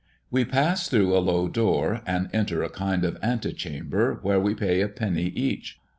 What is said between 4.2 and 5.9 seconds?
where we pay a penny each.